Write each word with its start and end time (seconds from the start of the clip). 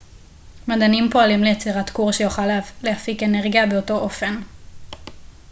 מדענים 0.67 1.09
פועלים 1.11 1.43
ליצירת 1.43 1.89
כור 1.89 2.11
שיוכל 2.11 2.45
להפיק 2.83 3.23
אנרגיה 3.23 3.65
באותו 3.65 3.93
אופן 3.97 4.41